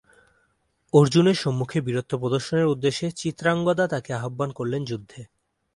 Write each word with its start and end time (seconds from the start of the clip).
অর্জুনের 0.93 1.37
সম্মুখে 1.37 1.77
বীরত্ব 1.81 2.13
প্রদর্শনের 2.17 2.71
উদ্দেশ্যে 2.73 3.07
চিত্রাঙ্গদা 3.11 3.85
তাঁকে 3.87 4.11
আহ্বান 4.13 4.49
করলেন 4.51 4.81
যুদ্ধে। 4.85 5.21